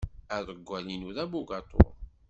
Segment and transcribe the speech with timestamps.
[0.35, 1.83] Aḍewwal-inu d abugaṭu.